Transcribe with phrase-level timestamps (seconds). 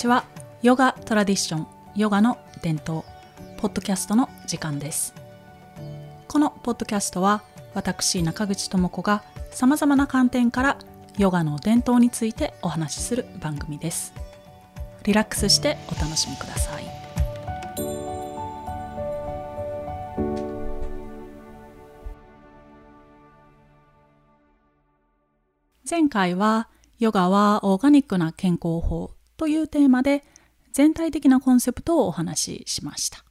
[0.00, 0.24] ちは。
[0.62, 3.02] ヨガトラディションヨガの伝統
[3.58, 5.14] ポッドキャストの時間です。
[6.26, 7.42] このポッドキャストは
[7.74, 10.78] 私中口智子がさまざまな観点から
[11.18, 14.14] ヨガの伝統についてお話しする番組です。
[15.04, 16.84] リラックスしてお楽しみください。
[25.88, 29.10] 前回はヨガはオーガニックな健康法
[29.40, 30.22] というテーマで
[30.70, 33.24] 全体的なコンセプトをお話ししました。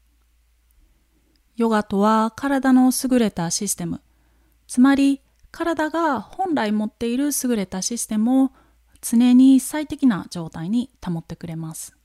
[1.55, 4.01] ヨガとは体の優れたシステム、
[4.67, 8.51] つまり体が本来持っている優れたシステムを
[9.01, 11.95] 常に最適な状態に保ってくれます。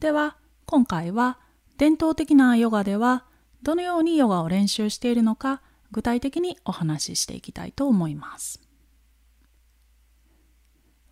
[0.00, 1.38] では今回は
[1.76, 3.26] 伝統的なヨガでは
[3.62, 8.61] どのようにヨガを練習しているのか具体的にお話ししていきたいと思います。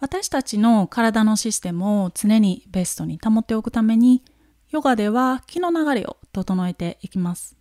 [0.01, 4.25] 私たちの体のシステムを常にベストに保っておくために、
[4.70, 7.55] ヨガでは気の流れを整えていきます。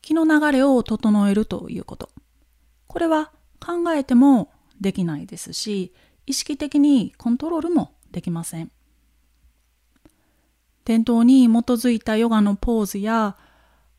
[0.00, 2.10] 気の流れを整えるということ。
[2.86, 5.92] これは考えてもできないですし、
[6.26, 8.70] 意識的にコントロールもできません。
[10.84, 13.36] 伝統に基づいたヨガのポーズや、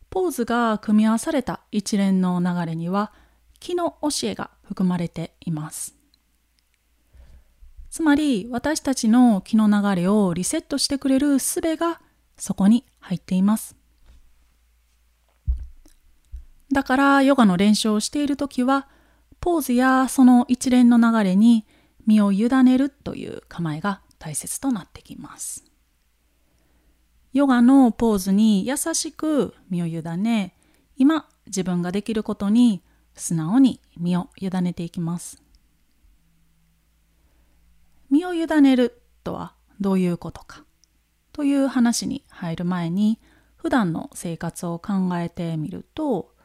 [0.09, 3.11] ポーズが組み合わされた一連の流れには、
[3.59, 5.95] 気の教えが含まれています。
[7.89, 12.01] つまり私たちの気の流れをリセットしてくれる術が
[12.37, 13.75] そこに入っています。
[16.71, 18.87] だからヨガの練習をしているときは
[19.39, 21.67] ポーズやその一連の流れに
[22.07, 25.63] 身を委ねるという構えが大切となってきます。
[27.31, 30.55] ヨガのポーズに優しく身を委ね
[30.95, 32.83] 今自分ができることに
[33.15, 35.43] 素直に身を委ねていきます。
[38.09, 40.63] 身を委ねるとはどういうことか
[41.31, 43.19] という話に入る前に
[43.55, 46.35] 普段の生活を考えてみると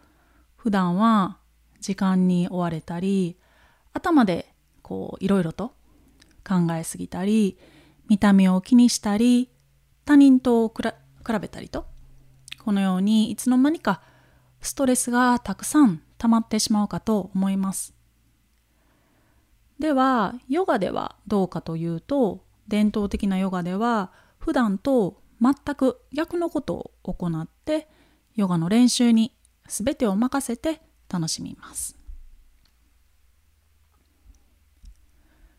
[0.57, 1.39] 普段は
[1.81, 3.37] 時間に追われたり
[3.93, 5.75] 頭でこういろいろと
[6.43, 7.59] 考えすぎたり
[8.09, 9.51] 見た目を気にしたり
[10.07, 10.83] 他人と比
[11.41, 11.87] べたりと
[12.65, 14.01] このようにいつの間にか
[14.63, 17.95] ストレスがたくさん溜まってしまうかと思います。
[19.79, 27.89] では、ヨガではどうかというと、伝統的なヨガでは普段と全く逆のことを行って、
[28.35, 29.33] ヨガの練習に
[29.69, 31.97] 全てを任せて楽しみます。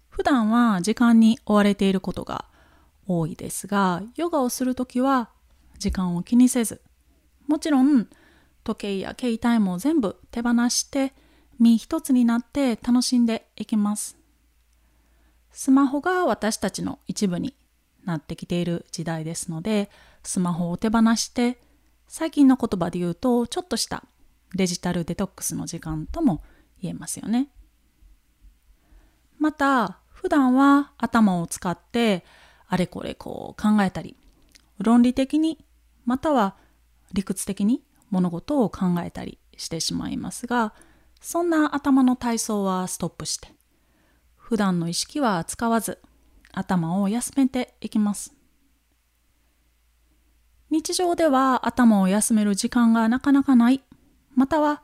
[0.09, 2.45] 普段は時間に追われていることが
[3.07, 5.29] 多いですが、ヨガをするときは
[5.77, 6.81] 時間を気にせず、
[7.47, 8.09] もちろん
[8.69, 11.13] 時計や携帯も全部手放して
[11.59, 14.17] 身一つになって楽しんでいきます。
[15.51, 17.55] スマホが私たちの一部に
[18.05, 19.89] なってきている時代ですので、
[20.23, 21.59] スマホを手放して、
[22.07, 24.03] 最近の言葉で言うと、ちょっとした
[24.55, 26.43] デジタルデトックスの時間とも
[26.81, 27.49] 言えますよね。
[29.39, 32.25] また、普段は頭を使って
[32.67, 34.15] あれこれこう考えたり、
[34.77, 35.65] 論理的に、
[36.05, 36.55] または
[37.11, 40.73] 理屈的に物事を考えたりしてしまいますが
[41.21, 43.49] そんな頭の体操はストップして
[44.35, 45.99] 普段の意識は使わず
[46.51, 48.33] 頭を休めていきます。
[50.71, 53.81] 日常では頭を休める時間がなかなかない
[54.35, 54.83] または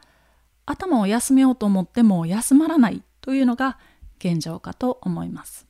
[0.66, 3.78] 頭を休めようと思っても休まらないというのが
[4.20, 5.68] 現状かと思います。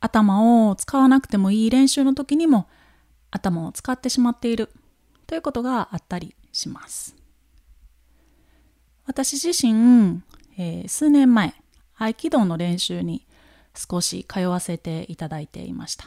[0.00, 2.68] 頭を使わなくてもいい練習の時にも
[3.32, 4.70] 頭を使ってしまっている
[5.26, 7.16] ということがあったりします。
[9.04, 10.22] 私自身、
[10.56, 11.54] えー、数年前、
[11.96, 13.26] 合気道の練習に
[13.74, 16.06] 少し通わせていただいていました。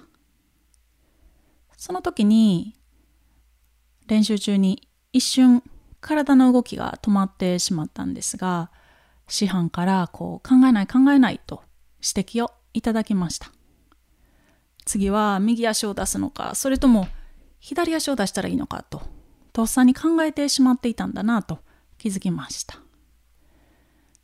[1.75, 2.75] その時に
[4.07, 5.61] 練習中に一瞬
[5.99, 8.71] 体の動きが止まってしまったんですが、
[9.27, 11.63] 師範からこう考えない考えないと
[12.01, 13.54] 指摘をいただきました。
[14.85, 17.07] 次は右足を出すのか、それとも
[17.59, 19.01] 左足を出したらいいのかと、
[19.51, 21.59] とっさに考えてしまっていたんだなと
[21.97, 22.79] 気づきました。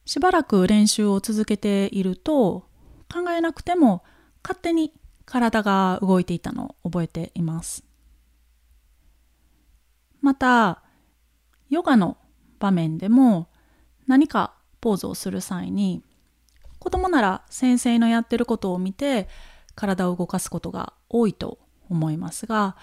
[0.05, 2.67] しばらく練習を続けていると、
[3.11, 4.03] 考えなくても
[4.43, 4.93] 勝手に
[5.25, 7.83] 体が動いていたのを覚えています。
[10.21, 10.83] また、
[11.69, 12.17] ヨガの
[12.59, 13.49] 場面でも
[14.07, 16.03] 何かポーズをする際に
[16.79, 19.29] 子供なら先生のやってることを見て
[19.75, 21.59] 体を動かすことが多いと
[21.89, 22.75] 思いますが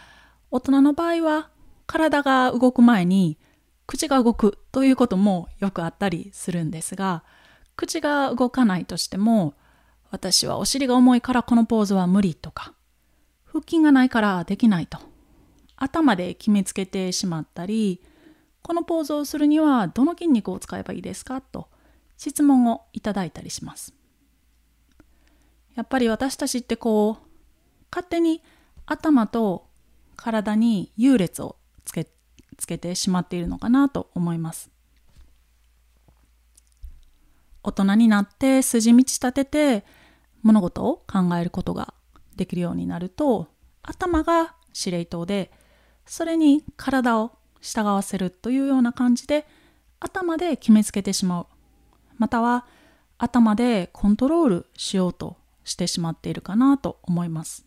[0.51, 1.51] 大人の場合は
[1.87, 3.39] 体が動く前に
[3.87, 7.25] 口が動くということもよくあったりするんですが
[7.77, 9.55] 口が動かないとしても
[10.11, 12.75] 私はお尻が重いからこのポーズは無理とか
[13.47, 14.99] 腹筋がないからできないと
[15.77, 18.03] 頭で決めつけてしまったり
[18.63, 21.69] このポーズをするにはどの筋肉を使えばいいですかと
[22.19, 23.95] 質問をいただいたりします。
[25.79, 27.27] やっぱり私たちってこう
[27.93, 28.43] 勝手に
[28.85, 29.69] 頭と
[30.17, 31.55] 体に優劣を
[31.85, 32.09] つけ
[32.57, 34.73] つけてしまっているのかなと思います。
[37.63, 39.85] 大人になって筋道立てて
[40.43, 41.95] 物事を考えることが
[42.35, 43.47] できるようになると
[43.83, 45.53] 頭が司令塔で
[46.07, 49.47] それに体を従わせるというような感じで
[50.01, 51.47] 頭で決めつけてしまう。
[52.17, 52.67] または
[53.17, 55.37] 頭でコントロールしようと
[55.69, 57.67] してしまっているかなと思います。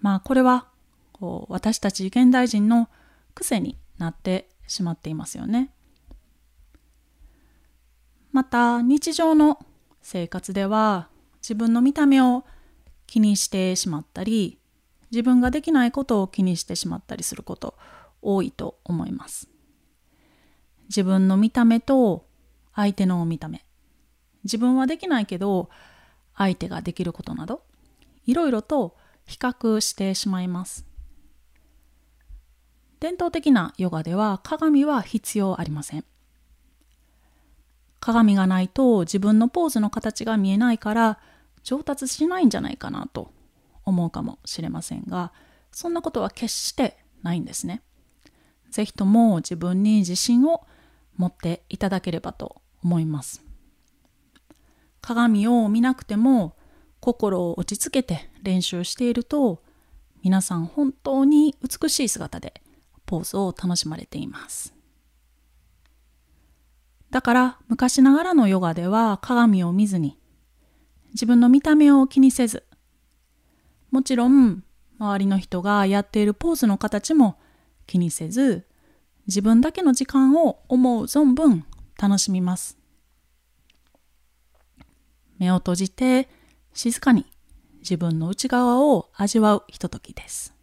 [0.00, 0.68] まあこれは
[1.12, 2.88] こう私たち現代人の
[3.34, 5.72] 癖になってしまっていますよね。
[8.32, 9.58] また日常の
[10.02, 11.08] 生活では
[11.42, 12.44] 自分の見た目を
[13.06, 14.58] 気にしてしまったり
[15.10, 17.76] 自分ができないことを気にしてしまったりすること
[18.22, 19.48] 多いと思います。
[20.88, 22.26] 自分の見た目と
[22.74, 23.64] 相手の見た目。
[24.44, 25.68] 自分はできないけど
[26.40, 27.62] 相手ができることなど
[28.24, 28.96] いろいろと
[29.26, 30.86] 比較してしまいます
[32.98, 36.04] 伝統的なヨガでは鏡は必要ありません
[38.00, 41.18] 鏡がないと自分のポーズの形が見えないから
[41.62, 43.30] 上達しないんじゃないかなと
[43.84, 45.32] 思うかもしれませんが
[45.70, 47.82] そんなことは決してないんですね。
[48.70, 50.66] ぜひとも自分に自信を
[51.16, 53.49] 持っていただければと思います。
[55.00, 56.56] 鏡を見なくても
[57.00, 59.62] 心を落ち着けて練習していると
[60.22, 62.62] 皆さん本当に美しい姿で
[63.06, 64.74] ポーズを楽しまれています。
[67.10, 70.18] だから昔ながらのヨガでは鏡を見ずに
[71.12, 72.62] 自分の見た目を気にせず
[73.90, 74.62] もちろん
[74.98, 77.40] 周りの人がやっているポーズの形も
[77.86, 78.66] 気にせず
[79.26, 81.64] 自分だけの時間を思う存分
[82.00, 82.78] 楽しみます
[85.40, 86.28] 目を閉じて
[86.72, 87.26] 静かに
[87.80, 90.54] 自分の内側を味わうひとときです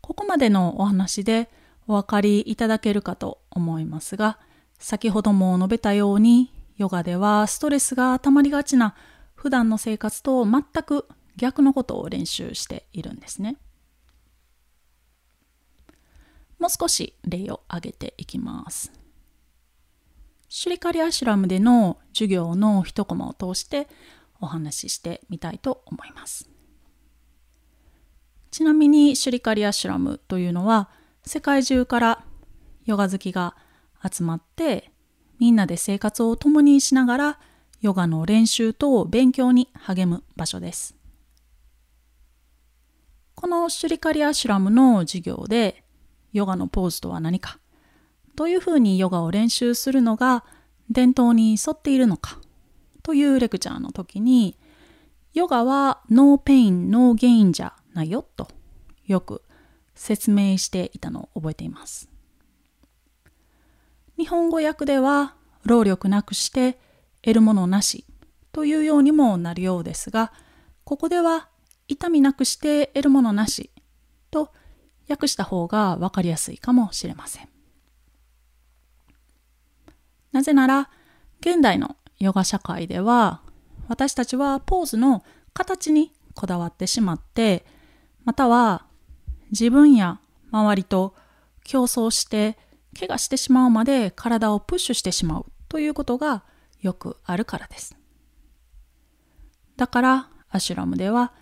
[0.00, 1.50] ここまでのお話で
[1.86, 4.38] お分かりいただけるかと思いますが
[4.78, 8.94] 先ほども述べたようにヨガではストレスが溜まりがちな
[9.34, 11.06] 普段の生活と全く
[11.36, 13.56] 逆のことを練習しているんですね。
[16.58, 18.97] もう少し例を挙げていきます。
[20.48, 23.86] シュリカリアシュラムでの授業の一コマを通して
[24.40, 26.48] お話ししてみたいと思います。
[28.50, 30.88] ちなみにシュリカリアシュラムというのは
[31.24, 32.24] 世界中から
[32.86, 33.54] ヨガ好きが
[34.10, 34.90] 集まって
[35.38, 37.38] みんなで生活を共にしながら
[37.80, 40.96] ヨガの練習と勉強に励む場所です。
[43.34, 45.84] このシュリカリアシュラムの授業で
[46.32, 47.58] ヨガのポーズとは何か
[48.38, 50.44] どういうふうにヨガを練習するのが
[50.90, 52.38] 伝統に沿っているのか
[53.02, 54.56] というレクチャーの時に
[55.34, 58.46] ヨガは no pain、no gain じゃないよと
[59.06, 59.42] よく
[59.96, 62.08] 説明していたのを覚えています。
[64.16, 65.34] 日本語訳では
[65.64, 66.78] 労力なくして
[67.22, 68.04] 得るものなし
[68.52, 70.32] というようにもなるようですが
[70.84, 71.48] ここでは
[71.88, 73.72] 痛みなくして得るものなし
[74.30, 74.52] と
[75.08, 77.57] 訳した方が分かりやすいかもしれません。
[80.32, 80.90] なぜなら
[81.40, 83.40] 現代のヨガ社会では
[83.88, 87.64] 私たちはポーズの形にこだわってしまって
[88.24, 88.86] または
[89.50, 90.20] 自分や
[90.50, 91.14] 周りと
[91.64, 92.58] 競争して
[92.98, 96.44] 怪我してしまうまで体をプッシュしてしまうということが
[96.80, 97.96] よくあるからです。
[99.76, 101.32] だからアシュラムでは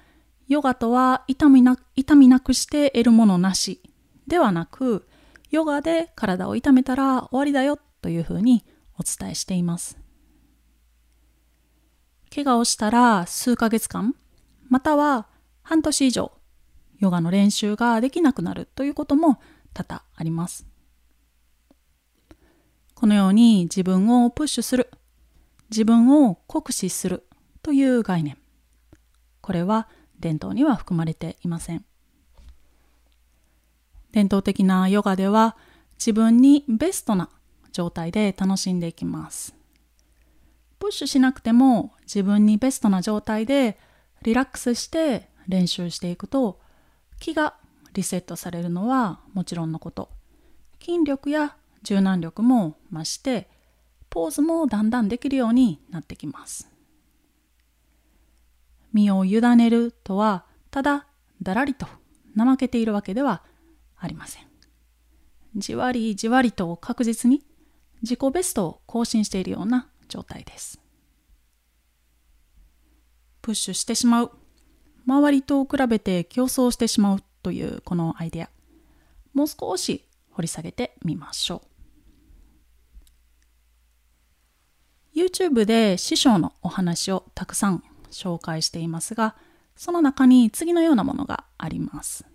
[0.48, 3.80] ヨガとは痛みな痛みなくして得るものなし
[4.26, 5.08] ではなく
[5.50, 8.64] ヨガで体を痛めたら終わりだよというふうに
[8.98, 9.98] お伝えしています。
[12.34, 14.14] 怪我をしたら数ヶ月間
[14.68, 15.26] または
[15.62, 16.32] 半年以上
[16.98, 19.38] ヨガの練習ができなくなるということも
[19.74, 20.66] 多々あります。
[22.94, 24.90] このように自分をプッシュする、
[25.70, 27.26] 自分を酷使する
[27.62, 28.38] という概念。
[29.42, 29.88] これは
[30.18, 31.84] 伝統には含まれていません。
[34.12, 35.56] 伝統的なヨガでは
[35.98, 37.28] 自分にベストな
[37.76, 39.54] 状態で楽しんでいきます。
[40.78, 43.78] プッシュしなくても自分にベストな状態で
[44.22, 46.58] リラックスして練習していくと
[47.20, 47.54] 気が
[47.92, 50.08] リセットされるのはもちろんのこと。
[50.80, 53.50] 筋力や柔軟力も増して
[54.08, 56.70] ポーズもだんだんできるようになってきます。
[58.94, 61.06] 身を委ねるとはただ
[61.42, 61.86] だらりと
[62.38, 63.42] 怠けているわけでは
[63.98, 64.46] ありません。
[65.56, 67.44] じわりじわりと確実に
[68.02, 70.80] 自己ベストを更新しているような状態です。
[73.42, 74.32] プッシュしてしまう。
[75.06, 78.50] 周りと比べて競争してしまうというこのアイデア。
[79.34, 81.62] もう少し掘り下げてみましょ
[85.14, 85.18] う。
[85.18, 89.34] YouTube で師匠のお話をたくさん紹介していますが
[89.74, 92.26] その中に次のようなものがあります。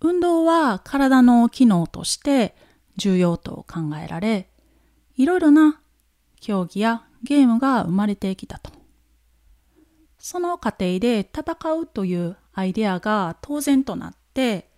[0.00, 2.56] 運動は体の機能として
[3.00, 4.50] 重要と考えられ
[5.16, 5.80] いろいろな
[6.40, 8.70] 競技やゲームが生まれてきたと。
[10.18, 14.68] その過程で戦うというアイデアが当然となって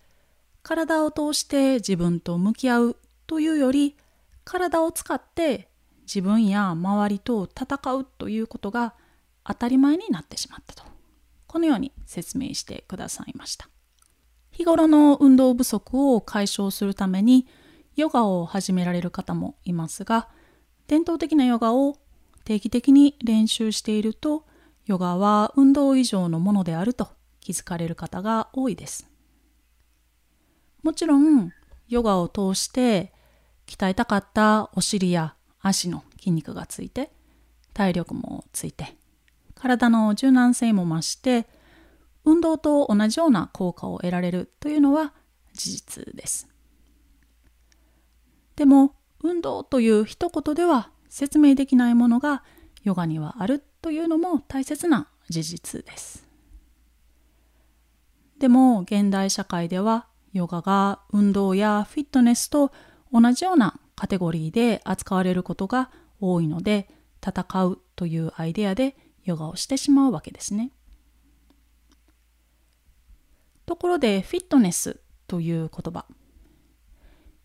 [0.62, 3.96] 体を通して自分と向き合うというより
[4.44, 5.68] 体を使って
[6.02, 8.94] 自分や周りと戦うということが
[9.44, 10.84] 当たり前になってしまったと。
[11.48, 13.68] このように説明してくださいました。
[14.52, 17.46] 日頃の運動不足を解消するために
[17.96, 20.28] ヨガを始められる方もいますが
[20.86, 21.96] 伝統的なヨガを
[22.44, 24.44] 定期的に練習していると
[24.86, 27.08] ヨガは運動以上のものであると
[27.40, 29.08] 気づかれる方が多いです。
[30.82, 31.52] もちろん、
[31.88, 33.12] ヨガを通して
[33.66, 37.10] 鍛えたかったお尻や足の筋肉がついて、
[37.72, 38.96] 体力もついて、
[39.54, 41.46] 体の柔軟性も増して、
[42.24, 45.12] 運動と同じような効果を得られるというのは
[45.54, 46.48] 事実です。
[48.56, 52.42] でも、運動という一言では説明できないものが
[52.82, 56.26] ヨガにはあるというのも大切な事実です。
[58.38, 62.72] でも現代社会ではヨガが運動やフィットネスと
[63.12, 65.90] 同じようなカテゴリーで扱われることが
[66.20, 66.88] 多いので
[67.24, 70.72] 戦うというアイデアでヨガをしてしまうわけですね。
[73.64, 76.06] ところでフィットネスという言葉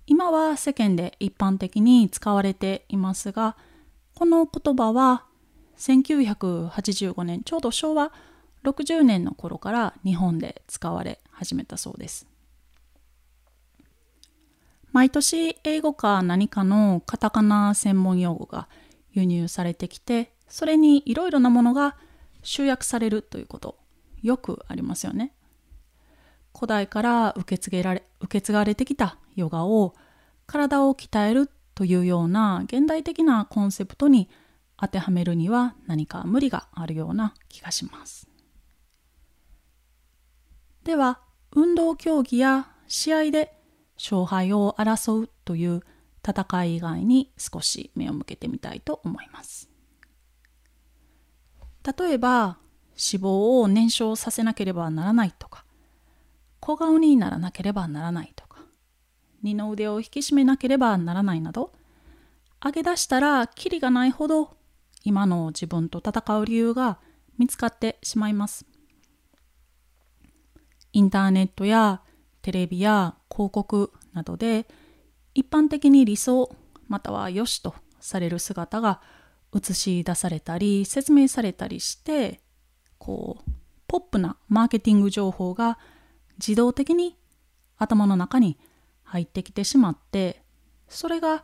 [0.08, 3.58] 今は世間で一般的に使われていますが
[4.16, 5.26] この言葉は
[5.78, 8.14] 1985年ちょうど昭和
[8.64, 12.26] 60年の頃から日本で使われ始めたそうです。
[14.92, 18.68] 毎年英語か何かのカタカナ専門用語が
[19.12, 21.98] 輸入されてきてそれにいろいろなものが
[22.42, 23.78] 集約されるということ
[24.24, 25.34] よくありますよね。
[26.58, 29.94] 古代から受け継げられ受け継がれてきたヨガを
[30.48, 34.28] 体を鍛えるというような現代的なコンセプトに
[34.76, 38.28] 当てはめるには何か無理があるような気がします。
[40.84, 41.20] では
[41.52, 43.56] 運動競技や試合で
[43.96, 45.84] 勝敗を争うという
[46.28, 49.70] 戦い以外に少し目を向けてみたいと思います。
[52.00, 52.58] 例えば
[52.98, 55.67] 脂肪を燃焼させなければならないとか
[56.68, 58.60] 小顔にならなければならないとか
[59.42, 61.72] 二の腕を引き締めなければならないなど
[62.62, 64.58] 上げ出したらキリがないほど
[65.06, 67.00] 今の自分と戦う理由が
[67.38, 68.66] 見つかってしまいます。
[70.92, 72.02] インターネットや
[72.42, 74.68] テレビや広告などで
[75.36, 76.54] 一般的に理想
[76.90, 79.00] または良しとされる姿が
[79.56, 82.42] 映し出されたり説明されたりして
[82.98, 83.52] こう
[83.88, 85.78] ポップなマーケティング情報が
[86.40, 87.18] 自動的に
[87.78, 88.58] 頭の中に
[89.04, 90.42] 入ってきてしまって
[90.88, 91.44] それが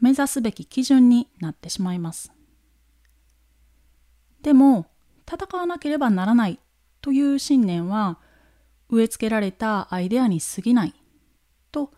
[0.00, 2.32] 目指すべき基準になってしまいます。
[4.42, 4.86] でも
[5.30, 6.58] 戦わなければならない
[7.00, 8.18] という信念は
[8.88, 10.94] 植え付けられたアイデアに過ぎない
[11.70, 11.92] と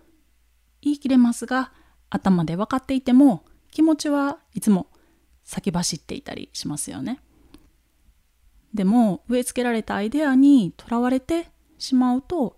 [0.83, 1.73] 言い切れますが
[2.11, 4.87] 頭で分かっていても気持ちはいつも
[5.43, 7.21] 先走っていたりしますよね。
[8.73, 12.57] でも植え付けられたアイデアにとらわれてしまうと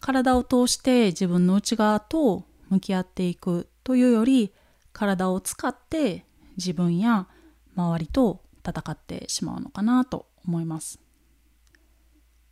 [0.00, 4.52] 体を通して自分の内側と向き合っていくというより
[4.92, 6.24] 体を使って
[6.56, 7.28] 自分や
[7.76, 11.00] 周りと戦ってしまうのかなと思います。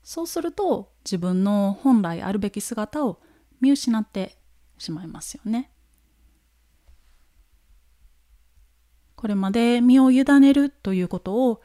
[0.03, 3.21] そうすると自分の本来あるべき姿を
[3.61, 4.39] 見失って
[4.79, 5.71] しまいますよね。
[9.17, 11.61] これまで身を委ねるということを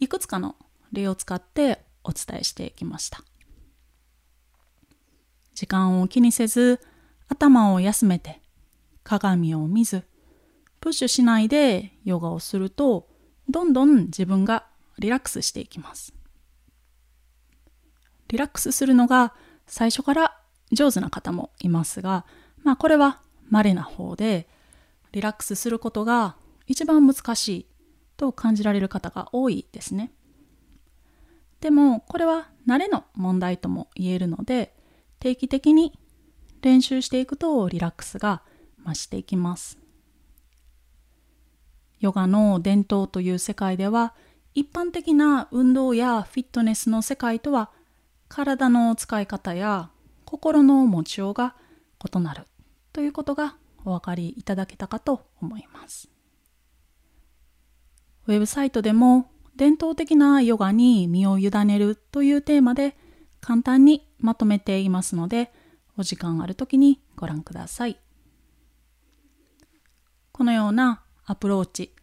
[0.00, 0.56] いくつかの
[0.92, 3.22] 例を使ってお伝えしてきました。
[5.56, 6.80] 時間を気にせず
[7.28, 8.42] 頭を休めて
[9.02, 10.04] 鏡を見ず
[10.80, 13.08] プッシュしないでヨガをすると
[13.48, 14.66] どんどん自分が
[14.98, 16.14] リラックスしていきます。
[18.28, 19.34] リラックスするのが
[19.66, 20.36] 最初から
[20.72, 22.26] 上手な方もいますが、
[22.62, 24.48] まあこれは稀な方で
[25.12, 26.36] リラックスすることが
[26.66, 27.66] 一番難しい
[28.16, 30.12] と感じられる方が多いですね。
[31.60, 34.75] でもこれは慣れの問題とも言えるので
[35.26, 35.92] 定期的に
[36.62, 38.42] 練習していくとリラックスが
[38.86, 39.76] 増していきます。
[41.98, 44.14] ヨガの伝統という世界では
[44.54, 47.70] 一般的な運動やフィットネスの世界とは
[48.28, 49.90] 体の使い方や
[50.24, 51.56] 心の持ちようが
[52.14, 52.44] 異なる
[52.92, 56.08] ということがお分かりいただけたかと思います。
[58.28, 62.96] ウェブサイトでも伝統的なヨガに身を委ねるというテーマで
[63.46, 65.52] 簡単にまとめていますので
[65.96, 67.96] お時間ある時にご覧ください。
[70.32, 71.94] このようなアプローチ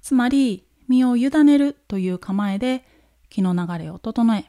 [0.00, 2.82] つまり身を委ねるという構えで
[3.28, 4.46] 気の流れを整え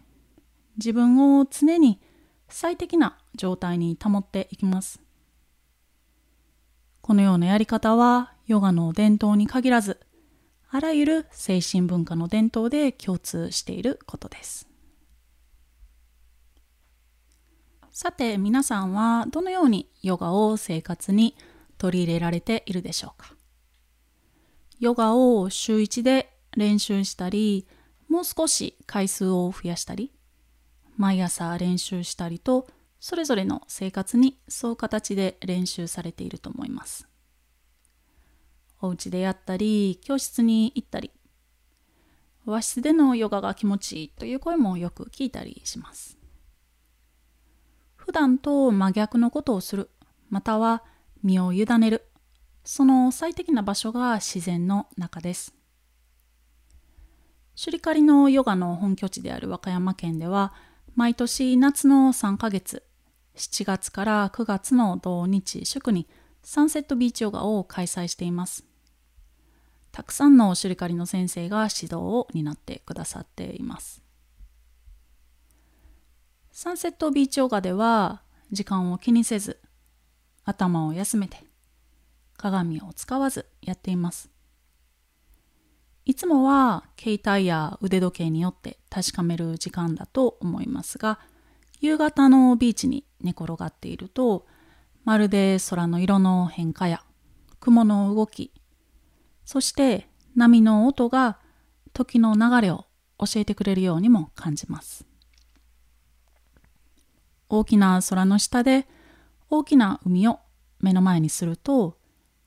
[0.77, 1.99] 自分を常に
[2.47, 5.01] 最適な状態に保っていきます。
[7.01, 9.99] このようなやり方はヨガの伝統に限らず
[10.69, 14.70] あらゆる精神文化の伝統で共通していることです。
[18.01, 21.35] さて皆さんはどのようにヨガを生活に
[21.77, 23.35] 取り入れられているでしょうか？
[24.79, 27.67] ヨガを週1で練習したり
[28.09, 30.11] もう少し回数を増やしたり
[30.97, 32.67] 毎朝練習したりと
[32.99, 37.07] それぞれの生活にそう形で練習されていると思います。
[38.81, 41.11] お家でやったり教室に行ったり
[42.45, 46.17] 和室でのヨガが気持ちいいという声もよく聞いたりします。
[48.11, 49.89] 普段と真逆のことをする
[50.29, 50.83] または
[51.23, 52.03] 身を委ねる
[52.65, 55.55] その最適な場所が自然の中です。
[57.55, 60.51] シュリカリのヨガの本拠地である和歌山県では
[60.93, 62.83] 毎年夏の3ヶ月
[63.37, 66.05] 7月から9月の土日祝に
[66.43, 68.65] サンセットビーチヨガを開催しています。
[69.93, 74.00] たくさんのシュリカリの先生が指導を担ってくださっています。
[76.51, 79.59] サンセットビーチヨガでは時間を気にせず
[80.43, 81.37] 頭を休めて
[82.35, 84.29] 鏡を使わずやっています。
[86.03, 91.19] いつもは携帯や腕時計によって確かめる時間だと思いますが
[91.79, 94.47] 夕方のビーチに寝転がっていると
[95.05, 97.03] まるで空の色の変化や
[97.59, 98.51] 雲の動き
[99.45, 101.37] そして波の音が
[101.93, 102.85] 時の流れを
[103.19, 105.10] 教えてくれるようにも感じます。
[107.51, 108.87] 大きな空の下で
[109.49, 110.39] 大きな海を
[110.79, 111.97] 目の前にすると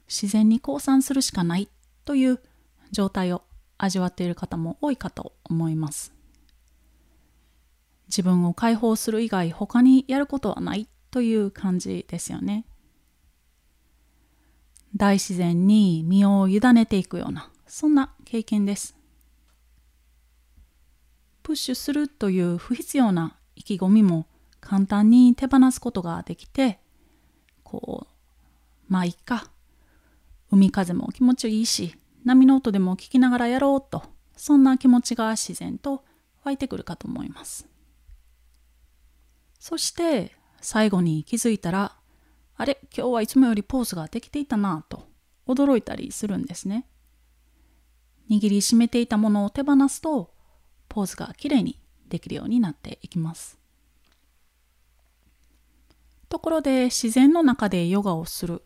[0.08, 1.68] 自然に降参するしかない
[2.06, 2.40] という
[2.90, 3.42] 状態を
[3.76, 6.14] 味わっている方も多いかと思います。
[8.06, 12.64] 自分を解放する以外他にやることはないという感じですよね。
[14.96, 18.96] 大自然に身を委ねていくようなそんな経験です。
[21.42, 24.26] プッシュするという不必要な意気込みも
[24.64, 26.80] 簡単に手放すことができて
[27.62, 29.50] こうまあいっか
[30.50, 34.02] 海風も気持ちいいし波の音でも聞きながらやろうと
[34.36, 36.04] そんな気持ちが自然と
[36.44, 37.68] 湧いてくるかと思います
[39.60, 41.96] そして最後に気づいたら
[42.56, 45.06] あれ今日はいつもよりポーズができていたなと
[45.46, 46.86] 驚いたりするんですね。
[48.30, 50.32] 握りしめていたものを手放すと
[50.88, 53.63] ポーズがきれいにできるようになっていきます。
[56.34, 58.64] ところで自然の中でヨガをする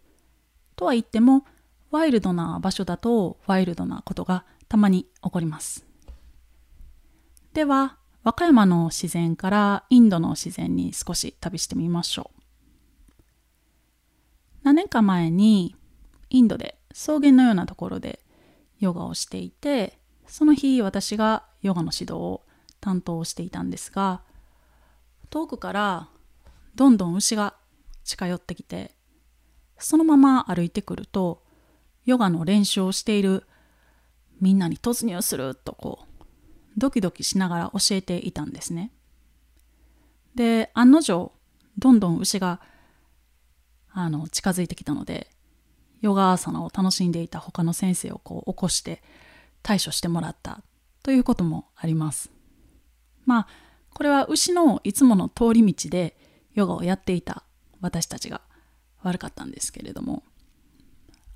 [0.75, 1.45] とは言っても
[1.91, 5.85] ワイルドな場所だとワイルドなことがたまに起こります。
[7.53, 13.23] では和歌山の自然からインドの自然に少し旅してみましょう。
[14.63, 15.77] 何年か前に
[16.31, 18.21] インドで草原のようなところで
[18.81, 22.47] ヨガをしていてその日私がヨガの指導を
[22.81, 24.23] 担当していたんですが
[25.29, 26.09] 遠くから
[26.79, 27.55] どんどん牛が
[28.05, 28.95] 近寄ってきて
[29.79, 31.43] そのまま歩いてくると
[32.05, 33.43] ヨガの練習をしている
[34.41, 36.25] みんなに突入するとこう
[36.77, 38.93] ドキドキしながら教えていたんですね。
[40.37, 41.33] で案の定
[41.79, 42.61] どんどん牛が
[43.91, 45.29] あの近づいてきたので
[46.01, 49.03] ヨガアーサナを楽しんでいた他の先生をこう起こして
[49.65, 50.63] 対処してもらった
[51.03, 52.31] ということもあります。
[53.27, 53.49] まあ
[53.93, 56.17] これは牛のいつもの通り道で
[56.59, 57.45] ヨガをやっていた
[57.81, 58.41] 私たちが
[59.03, 60.25] 悪かったんですけれども。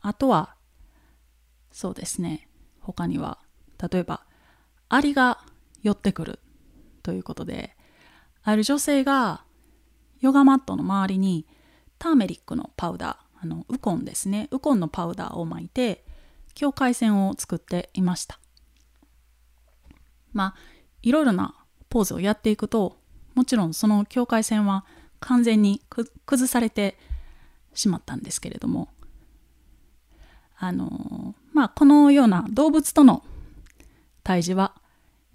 [0.01, 0.57] あとは
[1.71, 2.49] そうですね。
[2.81, 3.39] 他には
[3.79, 4.25] 例えば
[4.89, 5.39] アリが
[5.81, 6.41] 寄ってくる
[7.05, 7.77] ということで
[8.43, 9.45] ある女性が
[10.19, 11.47] ヨガマットの周りに
[12.01, 14.49] ターメリックのパウダーあのウコンですね。
[14.51, 16.05] ウコンのパウダーを巻いて
[16.55, 18.41] 境界線を作っていました。
[20.33, 20.55] まあ
[21.03, 21.55] いろいろな
[21.89, 22.97] ポーズをやっていくと
[23.37, 24.85] もちろんその境界線は
[25.23, 25.81] 完全に
[26.27, 26.99] 崩されて
[27.75, 28.89] しまったんですけれども。
[30.59, 33.25] あのまあこのような動物との
[34.23, 34.77] 対峙は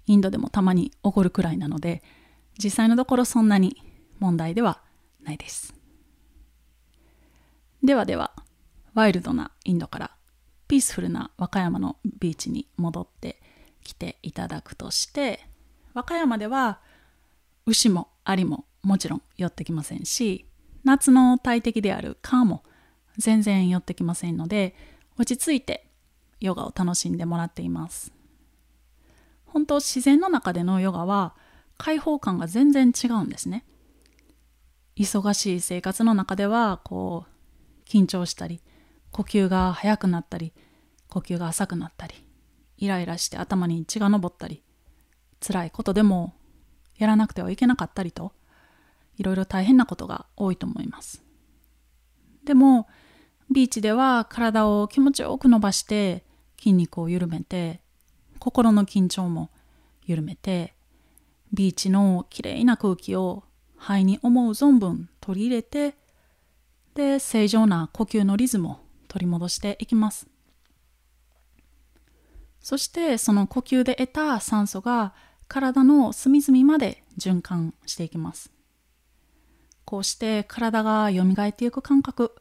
[0.06, 2.02] インドでもたまに起こるくらいなので
[2.56, 3.76] 実際のところそんなに
[4.20, 4.80] 問題では
[5.22, 5.74] ないです。
[7.84, 8.32] ではでは
[8.94, 10.10] ワイルドなインドから
[10.66, 13.38] ピースフルな和歌山のビーチに戻って
[13.84, 15.40] きていただくとして
[15.92, 16.80] 和歌山では
[17.66, 20.46] 牛もアリももちろん寄ってきませんし
[20.84, 22.62] 夏の大敵であるカーも
[23.18, 24.74] 全然寄ってきませんので
[25.18, 25.88] 落ち着いて
[26.40, 28.12] ヨガを楽しんでもらっています。
[29.44, 31.34] 本当自然の中でのヨガは
[31.76, 33.64] 開放感が全然違うんですね。
[34.96, 38.60] 忙しい生活の中ではこう緊張したり
[39.10, 40.52] 呼吸が速くなったり
[41.08, 42.14] 呼吸が浅くなったり
[42.76, 44.62] イライラして頭に血が上ったり
[45.40, 46.34] 辛いことでも
[46.96, 48.32] やらなくてはいけなかったりと
[49.18, 51.22] いろいろ大変なことが多いと思います。
[52.44, 52.88] でも
[53.50, 56.24] ビーチでは体を気持ちよく伸ばして
[56.58, 57.80] 筋肉を緩めて
[58.38, 59.50] 心の緊張も
[60.06, 60.74] 緩めて
[61.52, 63.44] ビーチのきれいな空気を
[63.76, 65.96] 肺に思う存分取り入れて
[66.94, 68.76] で正常な呼吸のリズムを
[69.08, 70.26] 取り戻していきます。
[72.60, 75.14] そしてその呼吸で得た酸素が
[75.46, 78.52] 体の隅々まで循環していきます。
[79.88, 82.34] こうして体が蘇っていく感覚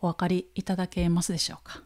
[0.00, 1.84] お分かりいただけますでしょうか？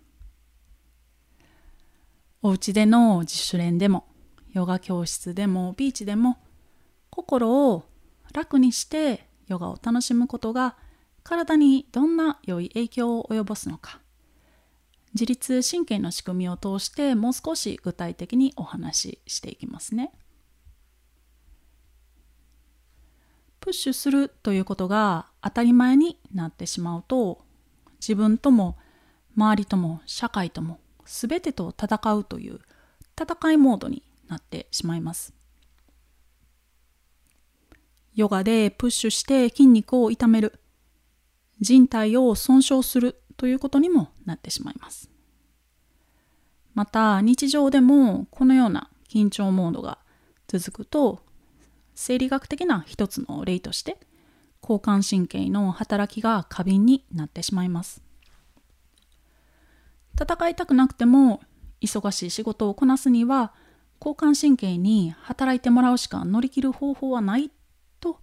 [2.40, 4.06] お家での自主練でも
[4.54, 6.38] ヨガ教室でもビーチでも
[7.10, 7.84] 心を
[8.32, 10.74] 楽にしてヨガを楽しむことが
[11.22, 14.00] 体にどんな良い影響を及ぼすのか？
[15.12, 20.12] 自律神経の仕組みを通してもう少し具体的にお話ししていきますね。
[23.68, 27.44] プッシュするということが当たり前になってしまうと
[28.00, 28.78] 自分とも
[29.36, 32.60] 周りとも社会とも全てと戦うという
[33.20, 35.34] 戦いモードになってしまいます。
[38.14, 40.60] ヨガでプッシュして筋肉を痛める
[41.60, 45.10] 人体を損傷するということにもなってしまいます。
[46.72, 49.98] また日常でもこのような緊張モードが
[50.46, 51.27] 続くと
[52.00, 53.98] 生理学的な一つの例として
[54.62, 58.00] 交感神経の働きが過敏になってしまいます。
[60.14, 61.40] 戦いたくなくても
[61.80, 63.52] 忙しい仕事をこなすには
[64.00, 67.50] 交感神経に働いてもらうしか乗り切る方法はない
[67.98, 68.20] と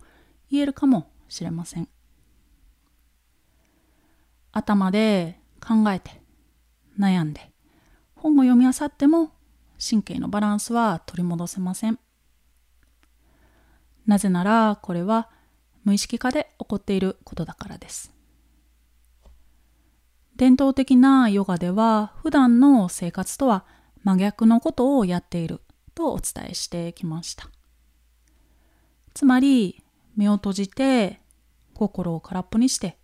[0.50, 1.90] 言えるかもしれません。
[4.54, 6.22] 頭で考えて
[6.98, 7.52] 悩んで
[8.16, 9.34] 本を読み漁っても
[9.78, 12.00] 神経のバランスは取り戻せません。
[14.06, 15.30] なぜならこれは
[15.84, 18.14] 無意識化で起こっていることだからです。
[20.36, 23.66] 伝統的なヨガでは普段の生活とは
[24.04, 25.62] 真逆のことをやっている
[25.94, 27.50] とお伝えしてきました。
[29.14, 29.82] つまり
[30.16, 31.22] 目を閉じて
[31.74, 32.98] 心を空っぽにして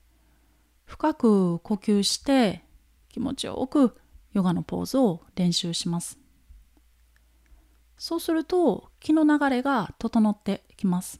[0.85, 2.65] 深く呼吸して
[3.09, 3.95] 気持ちよく
[4.33, 6.19] ヨガのポーズを練習します。
[7.97, 11.19] そうすると気の流れが整ってきます。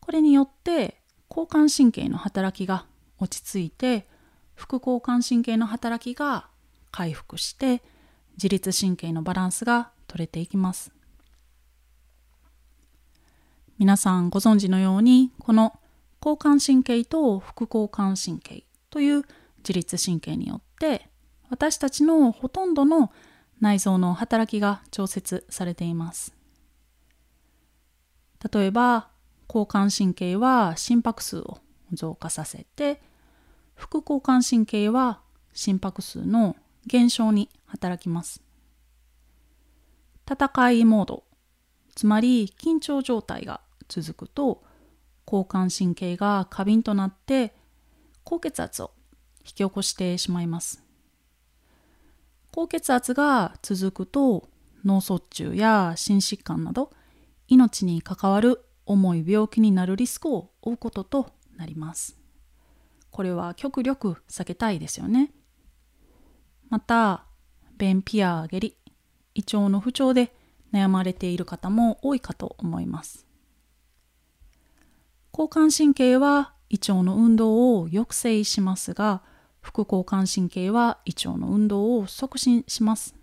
[0.00, 2.86] これによって交感神経の働きが
[3.18, 4.06] 落ち着いて
[4.54, 6.48] 副交感神経の働きが
[6.90, 7.82] 回復して
[8.36, 10.92] 自律神経のバランスが取れていきます
[13.78, 15.78] 皆さんご存知のようにこの
[16.24, 19.24] 交感神経と副交感神経という
[19.58, 21.08] 自律神経によって
[21.50, 23.12] 私たちのほとんどの
[23.60, 26.34] 内臓の働きが調節されています。
[28.52, 29.08] 例えば
[29.48, 31.58] 交感神経は心拍数を
[31.92, 33.00] 増加させて
[33.74, 35.20] 副交感神経は
[35.54, 36.54] 心拍数の
[36.86, 38.42] 減少に働きます。
[40.30, 41.24] 戦いモード
[41.94, 44.62] つまり緊張状態が続くと
[45.26, 47.54] 交感神経が過敏となって
[48.24, 48.92] 高血圧を
[49.40, 50.87] 引き起こしてしまいます。
[52.58, 54.48] 高血圧が続くと
[54.84, 56.90] 脳卒中や心疾患など
[57.46, 62.18] 命に関わる重い病気になるリスクを負うこととなります。
[63.12, 65.30] これは極力避けたいですよね。
[66.68, 67.26] また、
[67.76, 68.76] 便秘や下痢、
[69.36, 70.34] 胃腸の不調で
[70.72, 73.24] 悩まれている方も多いかと思います。
[75.32, 79.22] 交感神経は胃腸の運動を抑制しますが
[79.68, 83.14] 副交感神経は胃腸の運動を促進します。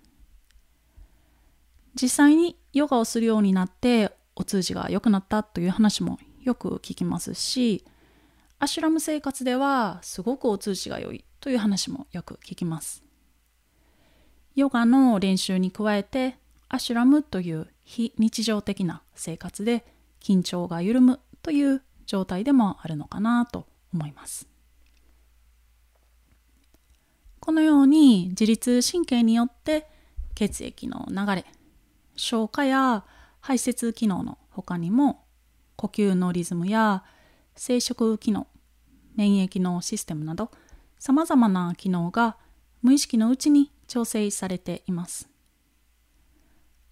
[1.99, 7.85] 実際にヨガをするようになってお通じが良くなったという話もよく聞きますし
[8.59, 13.03] アシュラム生活ではすごくお通じが良いという話もよく聞きます。
[14.55, 16.37] ヨガの練習に加えて
[16.69, 19.85] アシュラムという非日常的な生活で
[20.21, 24.54] 緊張が緩むという状態でもあるのかなと思います。
[27.45, 29.85] このように自律神経によって
[30.33, 31.45] 血液の流れ
[32.15, 33.05] 消化や
[33.39, 35.23] 排泄機能の他にも
[35.75, 37.03] 呼吸のリズムや
[37.55, 38.47] 生殖機能
[39.15, 40.49] 免疫のシステムなど
[40.97, 42.35] さまざまな機能が
[42.81, 45.29] 無意識のうちに調整されています。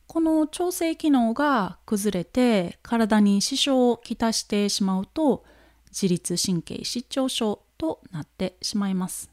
[0.05, 5.43] この調整機能が崩れて体に支障をきたしてしまうと
[5.89, 9.32] 自律神経失調症となってしまいます。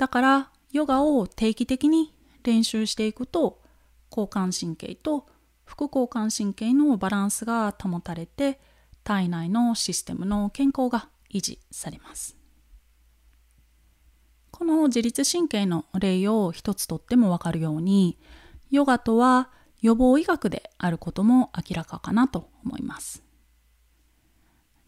[0.00, 3.60] だからヨガを定期的に練習していくと
[4.10, 5.26] 交感神経と
[5.66, 8.58] 副交感神経のバランスが保たれて
[9.04, 12.34] 体内のシステムの健康が維持されます。
[14.50, 18.16] この自律神経の例を一つとってもわかるように
[18.70, 19.50] ヨガとは
[19.82, 23.22] 予防医学であることも明らかかなと思います。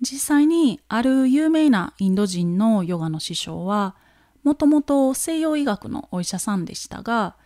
[0.01, 3.95] 実際にある有名なインド人のヨガの師匠は
[4.43, 7.37] もともと西洋医学のお医者さんでしたが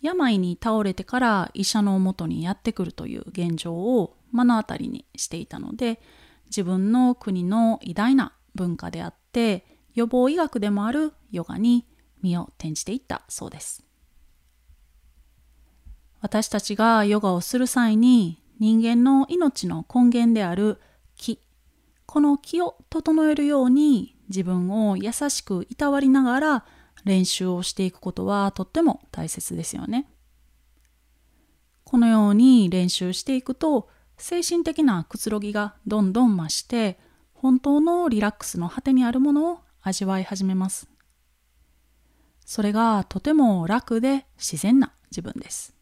[0.00, 6.00] 病に倒れてから医者のもとにやってくるという現状を目の当たりにしていたので
[6.46, 11.86] 自分の国の偉大な文化であって予防医学でもあるヨガに
[12.22, 13.84] 身を転じていったそうです。
[16.20, 20.78] 私たちがヨガをする際に人間の命の根源である
[21.16, 21.40] 気
[22.04, 26.64] この気を整えるように自分を優しくいたわりながら
[27.04, 30.08] 練習をしていくことはとっても大切ですよね。
[31.84, 36.98] このように練習していくと精神的なくつろぎがどんどん増して
[37.34, 40.88] 本当のリラックスの果てにあるものを味わい始めます。
[42.46, 45.74] それがとても楽で自然な自分です。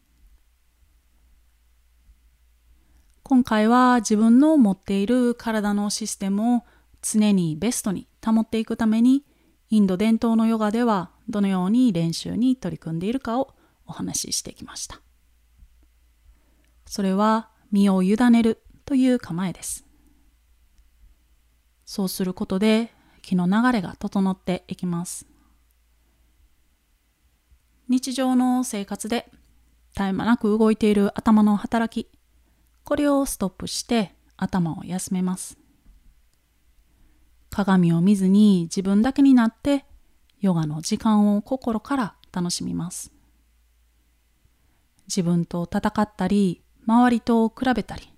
[3.23, 6.63] 今回は自分の持っている体のシステムを
[7.03, 9.23] 常にベストに保っていくために
[9.69, 13.53] インド伝統のヨガではどのように練習に取り組んでいるかを
[13.85, 15.01] お話ししてきました。
[16.85, 19.85] それは身を委ねるという構えです。
[21.85, 25.27] そうすることで気の流れが整っていきます。
[27.87, 29.31] 日常の生活で
[29.93, 32.09] 絶え間なく動いている頭の働き、
[32.83, 35.57] これをストップして頭を休めます。
[37.49, 39.85] 鏡を見ずに自分だけになって
[40.39, 43.11] ヨガの時間を心から楽しみます。
[45.07, 48.13] 自分と戦ったり、周りと比べたり、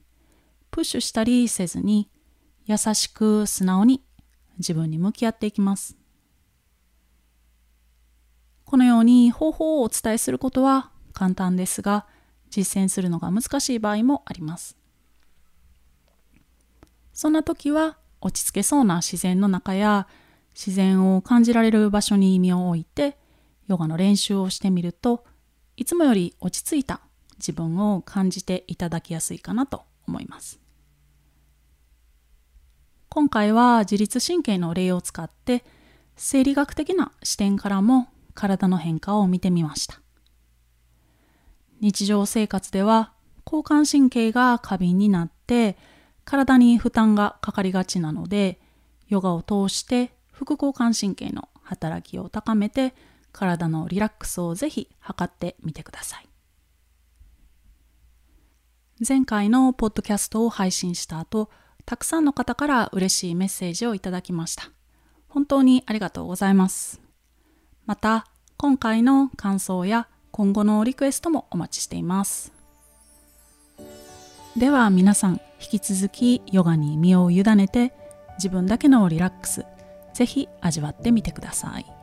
[0.70, 2.10] プッシュしたりせずに、
[2.66, 4.04] 優しく素直に
[4.58, 5.98] 自分に向き合っていきます。
[8.66, 12.06] このように方法をお伝えすることは簡単ですが、
[12.50, 14.78] 実践するのが難しい場合もあります。
[17.14, 20.08] そんな時は落ち着けそうな自然の中や
[20.54, 23.18] 自然を感じられる場所に身を置いて
[23.68, 25.24] ヨガの練習をしてみると
[25.78, 27.02] いつもより落ち着いた
[27.38, 30.60] 自分を感じていただきやすいかなと思います。
[33.10, 35.66] 今回は自律神経の例を使って
[36.16, 40.00] 生理学的な視点からも体の変化を見てみました。
[41.82, 43.12] 日常生活では
[43.46, 45.78] 交感神経が過敏になって
[46.26, 48.60] 体に負担がかかりがちなので
[49.08, 52.94] ヨガを通して副交感神経の働きを高めて
[53.32, 56.28] 体のリラックスをぜひ測ってみてください。
[59.08, 61.50] 前回のポッドキャストを配信した後
[61.86, 64.70] たくさんの方から嬉しいメッセージをいただきました。
[65.28, 67.02] 本当にありがとうございます。
[67.86, 72.54] また今回の感想や今後のリクエストもお待ちしています。
[74.56, 77.94] では皆さん引き続きヨガに身を委ねて
[78.38, 79.66] 自分だけのリラックス
[80.14, 82.01] ぜひ味わってみてください。